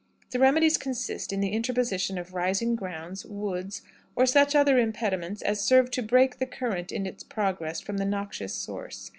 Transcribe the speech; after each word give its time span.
"The 0.31 0.39
remedies 0.39 0.79
consist 0.79 1.31
in 1.31 1.41
the 1.41 1.51
interposition 1.51 2.17
of 2.17 2.33
rising 2.33 2.75
grounds, 2.75 3.23
woods, 3.23 3.83
or 4.15 4.25
such 4.25 4.55
other 4.55 4.79
impediments 4.79 5.43
as 5.43 5.61
serve 5.61 5.91
to 5.91 6.01
break 6.01 6.39
the 6.39 6.47
current 6.47 6.91
in 6.91 7.05
its 7.05 7.23
progress 7.23 7.81
from 7.81 7.97
the 7.97 8.05
noxious 8.05 8.55
source. 8.55 9.09